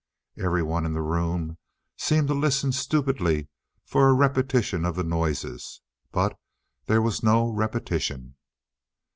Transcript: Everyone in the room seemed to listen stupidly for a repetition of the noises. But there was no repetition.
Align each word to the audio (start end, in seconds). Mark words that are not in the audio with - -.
Everyone 0.35 0.83
in 0.83 0.93
the 0.93 1.01
room 1.03 1.59
seemed 1.95 2.27
to 2.29 2.33
listen 2.33 2.71
stupidly 2.71 3.49
for 3.85 4.09
a 4.09 4.13
repetition 4.13 4.83
of 4.83 4.95
the 4.95 5.03
noises. 5.03 5.79
But 6.11 6.39
there 6.87 7.03
was 7.03 7.21
no 7.21 7.47
repetition. 7.51 8.33